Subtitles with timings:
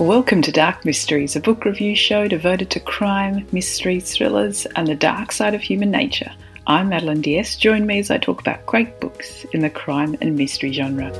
[0.00, 4.94] Welcome to Dark Mysteries, a book review show devoted to crime, mysteries, thrillers, and the
[4.94, 6.30] dark side of human nature.
[6.66, 7.58] I'm Madeleine d'Este.
[7.58, 11.10] Join me as I talk about great books in the crime and mystery genre.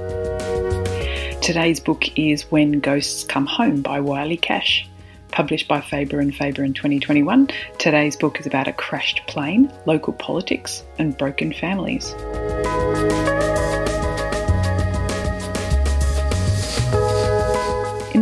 [1.40, 4.86] Today's book is When Ghosts Come Home by Wiley Cash.
[5.30, 10.12] Published by Faber and Faber in 2021, today's book is about a crashed plane, local
[10.12, 12.14] politics, and broken families.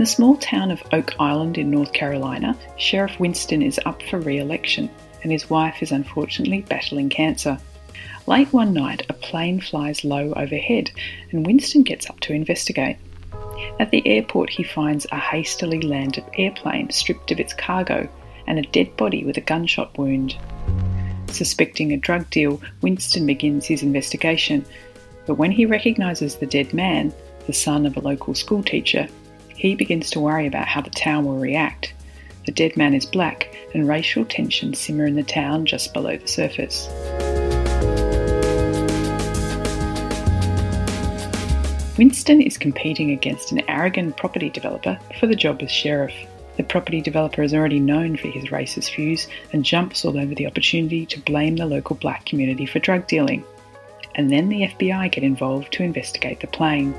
[0.04, 4.36] The small town of Oak Island in North Carolina, Sheriff Winston is up for re
[4.36, 4.90] election,
[5.22, 7.56] and his wife is unfortunately battling cancer.
[8.26, 10.90] Late one night, a plane flies low overhead,
[11.30, 12.98] and Winston gets up to investigate.
[13.80, 18.06] At the airport, he finds a hastily landed airplane stripped of its cargo
[18.46, 20.36] and a dead body with a gunshot wound.
[21.28, 24.66] Suspecting a drug deal, Winston begins his investigation,
[25.24, 27.10] but when he recognises the dead man,
[27.46, 29.08] the son of a local schoolteacher,
[29.56, 31.94] he begins to worry about how the town will react.
[32.46, 36.28] The dead man is black, and racial tensions simmer in the town just below the
[36.28, 36.88] surface.
[41.96, 46.14] Winston is competing against an arrogant property developer for the job as sheriff.
[46.56, 50.46] The property developer is already known for his racist views and jumps all over the
[50.46, 53.44] opportunity to blame the local black community for drug dealing.
[54.16, 56.94] And then the FBI get involved to investigate the plane.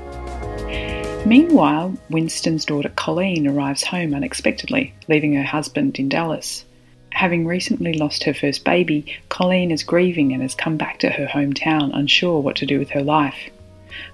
[1.26, 6.64] Meanwhile, Winston's daughter Colleen arrives home unexpectedly, leaving her husband in Dallas.
[7.10, 11.26] Having recently lost her first baby, Colleen is grieving and has come back to her
[11.26, 13.50] hometown unsure what to do with her life.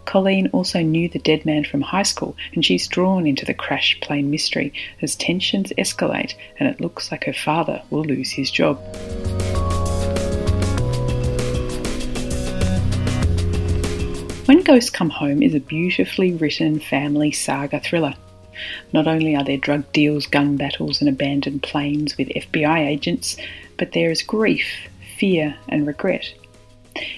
[0.06, 4.00] Colleen also knew the dead man from high school, and she's drawn into the crash
[4.00, 8.80] plane mystery as tensions escalate and it looks like her father will lose his job.
[14.64, 18.14] Ghosts Come Home is a beautifully written family saga thriller.
[18.92, 23.36] Not only are there drug deals, gun battles, and abandoned planes with FBI agents,
[23.76, 24.64] but there is grief,
[25.18, 26.32] fear, and regret.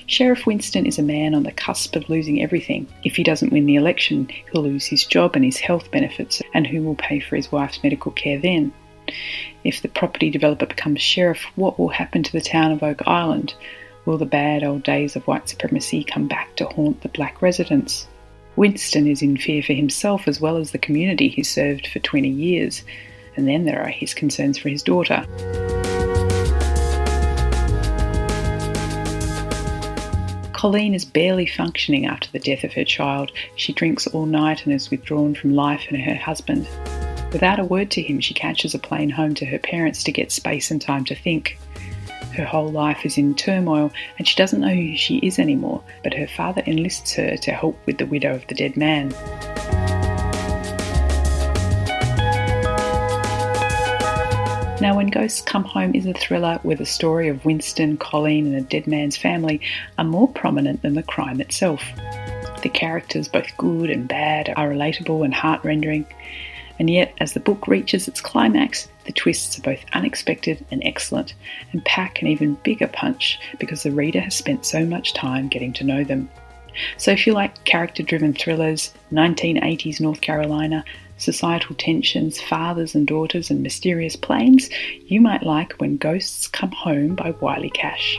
[0.06, 2.86] Sheriff Winston is a man on the cusp of losing everything.
[3.04, 6.66] If he doesn't win the election, he'll lose his job and his health benefits, and
[6.66, 8.72] who will pay for his wife's medical care then?
[9.64, 13.52] If the property developer becomes sheriff, what will happen to the town of Oak Island?
[14.06, 18.06] Will the bad old days of white supremacy come back to haunt the black residents?
[18.54, 22.28] Winston is in fear for himself as well as the community he served for 20
[22.28, 22.82] years,
[23.34, 25.24] and then there are his concerns for his daughter.
[30.52, 33.32] Colleen is barely functioning after the death of her child.
[33.56, 36.68] She drinks all night and is withdrawn from life and her husband.
[37.32, 40.30] Without a word to him, she catches a plane home to her parents to get
[40.30, 41.58] space and time to think.
[42.34, 46.14] Her whole life is in turmoil and she doesn't know who she is anymore, but
[46.14, 49.10] her father enlists her to help with the widow of the dead man.
[54.80, 58.56] Now, When Ghosts Come Home is a thriller where the story of Winston, Colleen, and
[58.56, 59.60] the dead man's family
[59.96, 61.82] are more prominent than the crime itself.
[62.62, 66.04] The characters, both good and bad, are relatable and heart rendering,
[66.80, 71.34] and yet, as the book reaches its climax, the twists are both unexpected and excellent,
[71.72, 75.72] and pack an even bigger punch because the reader has spent so much time getting
[75.74, 76.28] to know them.
[76.96, 80.84] So, if you like character driven thrillers, 1980s North Carolina,
[81.18, 84.68] societal tensions, fathers and daughters, and mysterious planes,
[85.06, 88.18] you might like When Ghosts Come Home by Wiley Cash.